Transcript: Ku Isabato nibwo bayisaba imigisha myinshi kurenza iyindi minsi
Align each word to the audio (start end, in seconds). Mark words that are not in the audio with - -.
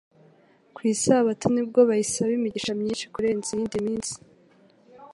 Ku 0.75 0.79
Isabato 0.93 1.45
nibwo 1.53 1.79
bayisaba 1.89 2.31
imigisha 2.39 2.71
myinshi 2.79 3.05
kurenza 3.13 3.47
iyindi 3.51 3.77
minsi 3.85 4.15